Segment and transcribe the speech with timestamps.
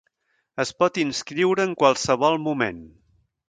[0.63, 2.85] Es pot inscriure en qualsevol moment.